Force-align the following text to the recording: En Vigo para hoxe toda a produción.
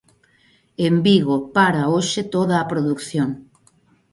En 0.87 0.93
Vigo 1.05 1.35
para 1.55 1.89
hoxe 1.93 2.21
toda 2.35 2.55
a 2.59 2.67
produción. 2.71 3.29